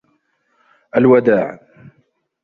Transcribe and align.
الوداع. 0.95 1.59